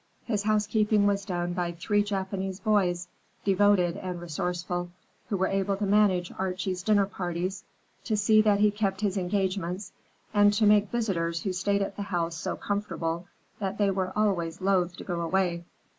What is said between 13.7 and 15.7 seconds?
they were always loath to go away.